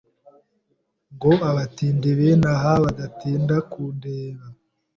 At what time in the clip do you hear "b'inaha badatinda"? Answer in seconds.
2.17-3.55